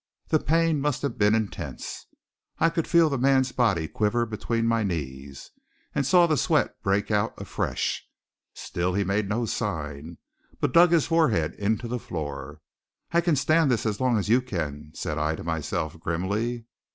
The 0.29 0.39
pain 0.39 0.81
must 0.81 1.03
have 1.03 1.19
been 1.19 1.35
intense. 1.35 2.07
I 2.57 2.71
could 2.71 2.87
feel 2.87 3.07
the 3.07 3.19
man's 3.19 3.51
body 3.51 3.87
quiver 3.87 4.25
between 4.25 4.65
my 4.65 4.81
knees, 4.83 5.51
and 5.93 6.07
saw 6.07 6.25
the 6.25 6.37
sweat 6.37 6.81
break 6.81 7.11
out 7.11 7.35
afresh. 7.39 8.09
Still 8.55 8.95
he 8.95 9.03
made 9.03 9.29
no 9.29 9.45
sign, 9.45 10.17
but 10.59 10.73
dug 10.73 10.91
his 10.91 11.05
forehead 11.05 11.53
into 11.53 11.87
the 11.87 11.99
floor. 11.99 12.61
"I 13.11 13.21
can 13.21 13.35
stand 13.35 13.69
this 13.69 13.85
as 13.85 13.99
long 14.01 14.17
as 14.17 14.27
you 14.27 14.41
can," 14.41 14.89
said 14.95 15.19
I 15.19 15.35
to 15.35 15.43
myself 15.43 15.99
grimly. 15.99 16.65